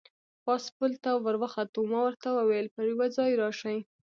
پاس 0.43 0.63
پل 0.77 0.91
ته 1.03 1.11
ور 1.23 1.35
وخوتو، 1.43 1.79
ما 1.91 1.99
ورته 2.03 2.27
وویل: 2.31 2.67
پر 2.75 2.83
یوه 2.91 3.07
ځای 3.17 3.31
راشئ. 3.41 3.77